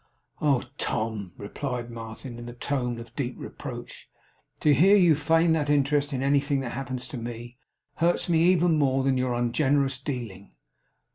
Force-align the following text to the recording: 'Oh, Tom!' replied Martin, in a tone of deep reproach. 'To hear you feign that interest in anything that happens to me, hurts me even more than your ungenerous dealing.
'Oh, 0.41 0.63
Tom!' 0.79 1.31
replied 1.37 1.91
Martin, 1.91 2.39
in 2.39 2.49
a 2.49 2.53
tone 2.55 2.97
of 2.97 3.15
deep 3.15 3.35
reproach. 3.37 4.09
'To 4.59 4.73
hear 4.73 4.95
you 4.97 5.13
feign 5.13 5.51
that 5.51 5.69
interest 5.69 6.11
in 6.11 6.23
anything 6.23 6.59
that 6.61 6.71
happens 6.71 7.05
to 7.09 7.17
me, 7.17 7.59
hurts 7.97 8.27
me 8.27 8.41
even 8.45 8.79
more 8.79 9.03
than 9.03 9.15
your 9.15 9.35
ungenerous 9.35 9.99
dealing. 9.99 10.53